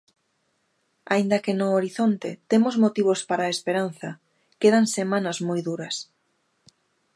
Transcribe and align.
Aínda 1.13 1.41
que 1.43 1.53
no 1.59 1.67
horizonte 1.77 2.29
temos 2.51 2.75
motivos 2.83 3.19
para 3.29 3.43
a 3.45 3.53
esperanza, 3.55 4.09
quedan 4.61 4.85
semanas 4.97 5.37
moi 5.47 5.59
duras. 5.67 5.95